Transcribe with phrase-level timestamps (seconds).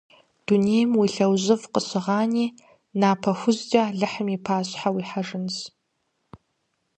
[0.45, 2.47] Дунейм уи лъэужьыфӀ къыщыгъани,
[2.99, 5.55] напэ хужькӀэ Алыхьым и пащхьэ уихьэжынщ…